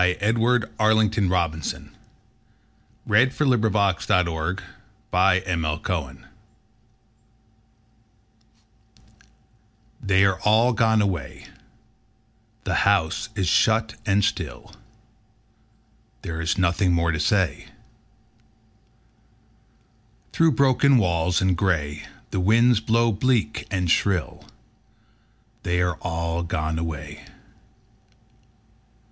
Edwin 0.19 0.63
Arlington 0.79 1.29
Robinson 1.29 1.91
The 3.05 3.29
House 3.29 3.39
on 4.09 4.25
the 4.25 4.57
Hill 5.45 6.17
THEY 10.01 10.25
are 10.25 10.39
all 10.39 10.73
gone 10.73 11.01
away, 11.03 11.45
The 12.63 12.73
house 12.73 13.29
is 13.35 13.47
shut 13.47 13.93
and 14.03 14.25
still, 14.25 14.73
There 16.23 16.41
is 16.41 16.57
nothing 16.57 16.93
more 16.93 17.11
to 17.11 17.19
say. 17.19 17.67
Through 20.33 20.53
broken 20.53 20.97
walls 20.97 21.41
and 21.43 21.55
gray 21.55 22.07
The 22.31 22.39
winds 22.39 22.79
blow 22.79 23.11
bleak 23.11 23.67
and 23.69 23.87
shrill: 23.91 24.45
They 25.61 25.79
are 25.79 25.97
all 26.01 26.41
gone 26.41 26.79
away. 26.79 27.23